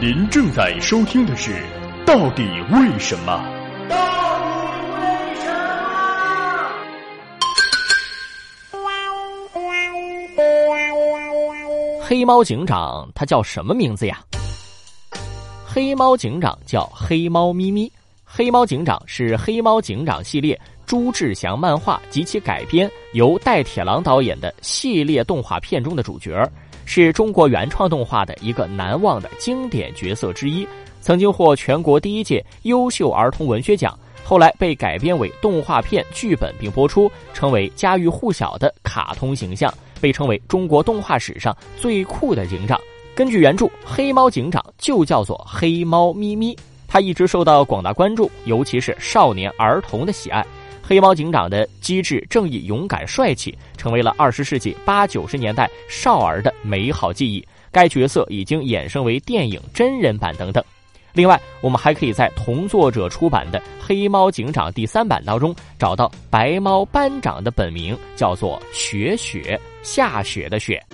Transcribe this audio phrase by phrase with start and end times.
[0.00, 1.52] 您正在收听的是
[2.04, 3.32] 《到底为什么》。
[3.88, 4.68] 到底
[9.54, 12.00] 为什么？
[12.02, 14.20] 黑猫警长他叫什么名字呀？
[15.64, 17.90] 黑猫警长叫黑猫咪咪。
[18.24, 26.36] 黑猫警长是黑猫警长系列朱志祥漫画及其改编，由戴铁郎导演的系列动画片中的主角，
[26.84, 30.66] 是中国原创动画的一个难忘的经典角色之一。
[31.00, 42.80] 曾经获全国第一届优秀儿童文学奖，后来被改编为动画片剧本并播出，成为家喻户晓的卡通形象，被称为中国动画史上最酷的警长。
[43.14, 46.56] 根据原著，黑猫警长就叫做黑猫咪咪。
[46.88, 50.44] 他一直受到广大观众，尤其是少年儿童的喜爱。
[50.86, 57.42] 黑猫警长的机智、正义、勇敢、帅气，成为了二十世纪八九十年代少儿的美好记忆。
[57.72, 60.62] 该角色已经衍生为电影、真人版等等。
[61.14, 70.84] 另外，我们还可以在同作者出版的《黑猫警长》第三版当中找到白猫班长的本名，叫做雪雪，下雪的雪。